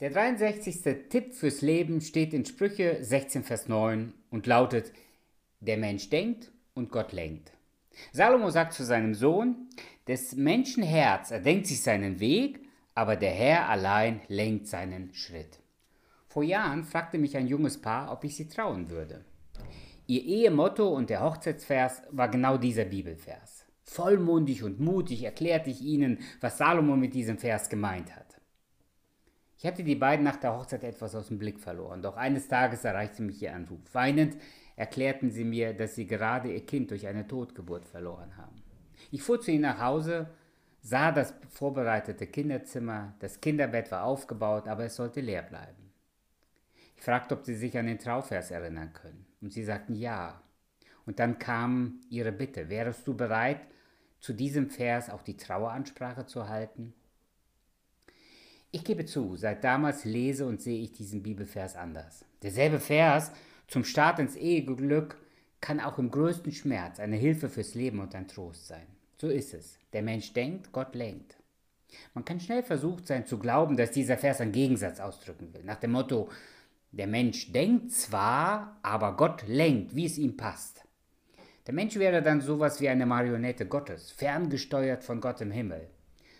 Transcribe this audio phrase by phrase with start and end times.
[0.00, 1.08] Der 63.
[1.08, 4.92] Tipp fürs Leben steht in Sprüche 16, Vers 9 und lautet,
[5.60, 7.52] der Mensch denkt und Gott lenkt.
[8.10, 9.68] Salomo sagt zu seinem Sohn,
[10.08, 12.58] des Menschen Herz erdenkt sich seinen Weg,
[12.96, 15.60] aber der Herr allein lenkt seinen Schritt.
[16.26, 19.24] Vor Jahren fragte mich ein junges Paar, ob ich sie trauen würde.
[20.08, 23.64] Ihr Ehemotto und der Hochzeitsvers war genau dieser Bibelvers.
[23.84, 28.23] Vollmundig und mutig erklärte ich ihnen, was Salomo mit diesem Vers gemeint hat.
[29.64, 32.84] Ich hatte die beiden nach der Hochzeit etwas aus dem Blick verloren, doch eines Tages
[32.84, 33.80] erreichte mich ihr Anruf.
[33.94, 34.36] Weinend
[34.76, 38.62] erklärten sie mir, dass sie gerade ihr Kind durch eine Totgeburt verloren haben.
[39.10, 40.28] Ich fuhr zu ihnen nach Hause,
[40.82, 45.94] sah das vorbereitete Kinderzimmer, das Kinderbett war aufgebaut, aber es sollte leer bleiben.
[46.98, 50.42] Ich fragte, ob sie sich an den Trauvers erinnern können, und sie sagten ja.
[51.06, 53.62] Und dann kam ihre Bitte, wärst du bereit,
[54.20, 56.92] zu diesem Vers auch die Traueransprache zu halten?
[58.74, 62.24] Ich gebe zu, seit damals lese und sehe ich diesen Bibelvers anders.
[62.42, 63.30] Derselbe Vers
[63.68, 65.16] zum Start ins Eheglück
[65.60, 68.88] kann auch im größten Schmerz eine Hilfe fürs Leben und ein Trost sein.
[69.16, 69.78] So ist es.
[69.92, 71.36] Der Mensch denkt, Gott lenkt.
[72.14, 75.62] Man kann schnell versucht sein zu glauben, dass dieser Vers einen Gegensatz ausdrücken will.
[75.62, 76.28] Nach dem Motto,
[76.90, 80.82] der Mensch denkt zwar, aber Gott lenkt, wie es ihm passt.
[81.68, 85.88] Der Mensch wäre dann sowas wie eine Marionette Gottes, ferngesteuert von Gott im Himmel.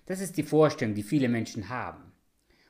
[0.06, 2.10] Das ist die Vorstellung, die viele Menschen haben.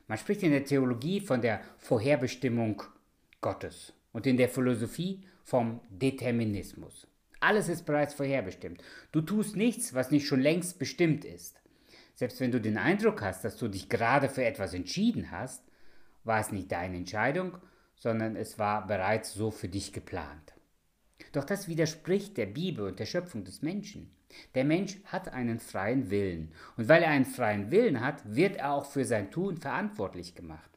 [0.07, 2.83] Man spricht in der Theologie von der Vorherbestimmung
[3.41, 7.07] Gottes und in der Philosophie vom Determinismus.
[7.39, 8.81] Alles ist bereits vorherbestimmt.
[9.11, 11.61] Du tust nichts, was nicht schon längst bestimmt ist.
[12.15, 15.63] Selbst wenn du den Eindruck hast, dass du dich gerade für etwas entschieden hast,
[16.23, 17.57] war es nicht deine Entscheidung,
[17.95, 20.54] sondern es war bereits so für dich geplant.
[21.31, 24.11] Doch das widerspricht der Bibel und der Schöpfung des Menschen.
[24.53, 26.51] Der Mensch hat einen freien Willen.
[26.77, 30.69] Und weil er einen freien Willen hat, wird er auch für sein Tun verantwortlich gemacht.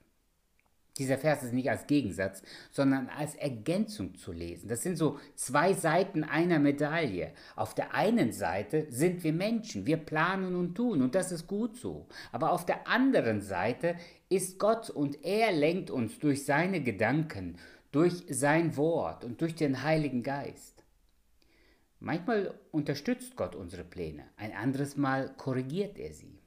[0.98, 4.68] Dieser Vers ist nicht als Gegensatz, sondern als Ergänzung zu lesen.
[4.68, 7.32] Das sind so zwei Seiten einer Medaille.
[7.54, 11.76] Auf der einen Seite sind wir Menschen, wir planen und tun und das ist gut
[11.76, 12.08] so.
[12.32, 13.94] Aber auf der anderen Seite
[14.28, 17.56] ist Gott und er lenkt uns durch seine Gedanken,
[17.90, 20.84] durch sein Wort und durch den Heiligen Geist.
[22.00, 26.38] Manchmal unterstützt Gott unsere Pläne, ein anderes Mal korrigiert er sie.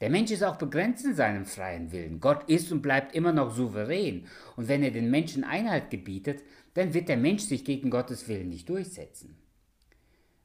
[0.00, 2.20] Der Mensch ist auch begrenzt in seinem freien Willen.
[2.20, 4.26] Gott ist und bleibt immer noch souverän.
[4.56, 6.42] Und wenn er den Menschen Einhalt gebietet,
[6.72, 9.36] dann wird der Mensch sich gegen Gottes Willen nicht durchsetzen.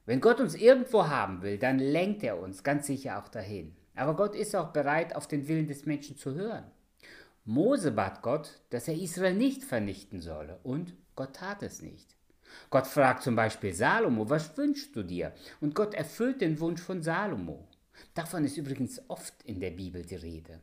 [0.04, 3.74] Wenn Gott uns irgendwo haben will, dann lenkt er uns ganz sicher auch dahin.
[3.94, 6.70] Aber Gott ist auch bereit, auf den Willen des Menschen zu hören.
[7.48, 12.16] Mose bat Gott, dass er Israel nicht vernichten solle, und Gott tat es nicht.
[12.70, 15.32] Gott fragt zum Beispiel Salomo, was wünschst du dir?
[15.60, 17.68] Und Gott erfüllt den Wunsch von Salomo.
[18.14, 20.60] Davon ist übrigens oft in der Bibel die Rede.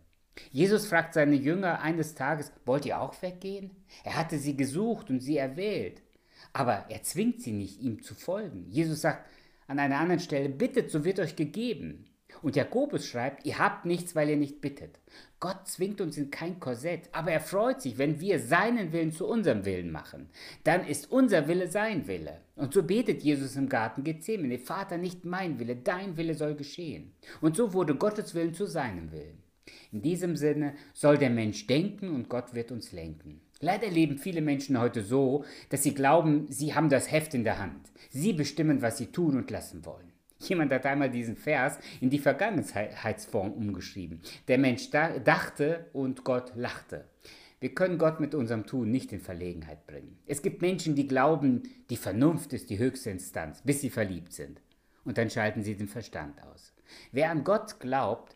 [0.51, 3.71] Jesus fragt seine Jünger eines Tages, wollt ihr auch weggehen?
[4.03, 6.01] Er hatte sie gesucht und sie erwählt.
[6.51, 8.65] Aber er zwingt sie nicht, ihm zu folgen.
[8.67, 9.25] Jesus sagt
[9.67, 12.12] an einer anderen Stelle, bittet, so wird euch gegeben.
[12.43, 14.99] Und Jakobus schreibt, ihr habt nichts, weil ihr nicht bittet.
[15.39, 19.25] Gott zwingt uns in kein Korsett, aber er freut sich, wenn wir seinen Willen zu
[19.25, 20.27] unserem Willen machen.
[20.65, 22.41] Dann ist unser Wille sein Wille.
[22.57, 27.13] Und so betet Jesus im Garten Gethsemane, Vater, nicht mein Wille, dein Wille soll geschehen.
[27.39, 29.41] Und so wurde Gottes Willen zu seinem Willen.
[29.93, 33.39] In diesem Sinne soll der Mensch denken und Gott wird uns lenken.
[33.61, 37.59] Leider leben viele Menschen heute so, dass sie glauben, sie haben das Heft in der
[37.59, 37.91] Hand.
[38.09, 40.12] Sie bestimmen, was sie tun und lassen wollen.
[40.49, 44.21] Jemand hat einmal diesen Vers in die Vergangenheitsform umgeschrieben.
[44.47, 47.05] Der Mensch dachte und Gott lachte.
[47.59, 50.17] Wir können Gott mit unserem Tun nicht in Verlegenheit bringen.
[50.25, 54.61] Es gibt Menschen, die glauben, die Vernunft ist die höchste Instanz, bis sie verliebt sind.
[55.05, 56.73] Und dann schalten sie den Verstand aus.
[57.13, 58.35] Wer an Gott glaubt,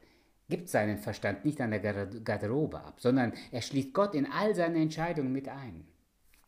[0.50, 4.82] gibt seinen Verstand nicht an der Garderobe ab, sondern er schließt Gott in all seine
[4.82, 5.86] Entscheidungen mit ein.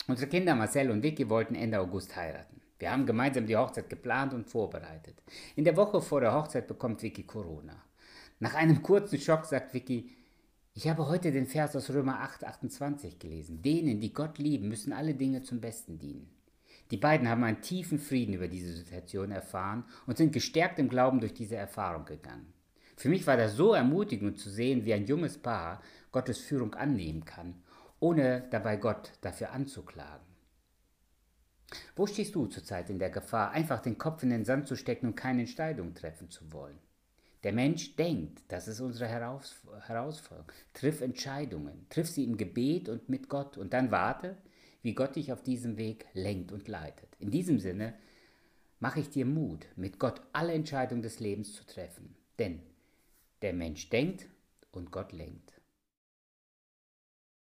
[0.07, 2.58] Unsere Kinder Marcel und Vicky wollten Ende August heiraten.
[2.79, 5.21] Wir haben gemeinsam die Hochzeit geplant und vorbereitet.
[5.55, 7.75] In der Woche vor der Hochzeit bekommt Vicky Corona.
[8.39, 10.09] Nach einem kurzen Schock sagt Vicky,
[10.73, 13.61] ich habe heute den Vers aus Römer 8, 28 gelesen.
[13.61, 16.29] Denen, die Gott lieben, müssen alle Dinge zum Besten dienen.
[16.91, 21.19] Die beiden haben einen tiefen Frieden über diese Situation erfahren und sind gestärkt im Glauben
[21.19, 22.53] durch diese Erfahrung gegangen.
[22.95, 25.81] Für mich war das so ermutigend zu sehen, wie ein junges Paar
[26.11, 27.61] Gottes Führung annehmen kann,
[27.99, 30.25] ohne dabei Gott dafür anzuklagen.
[31.95, 35.07] Wo stehst du zurzeit in der Gefahr, einfach den Kopf in den Sand zu stecken
[35.07, 36.79] und keine Entscheidung treffen zu wollen?
[37.43, 40.51] Der Mensch denkt, das ist unsere Herausforderung.
[40.73, 44.37] Triff Entscheidungen, triff sie im Gebet und mit Gott und dann warte,
[44.81, 47.15] wie Gott dich auf diesem Weg lenkt und leitet.
[47.19, 47.93] In diesem Sinne
[48.79, 52.15] mache ich dir Mut, mit Gott alle Entscheidungen des Lebens zu treffen.
[52.39, 52.61] Denn
[53.41, 54.27] der Mensch denkt
[54.71, 55.58] und Gott lenkt.